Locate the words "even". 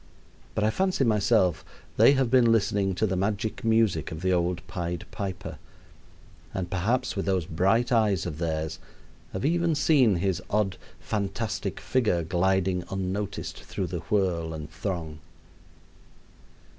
9.45-9.75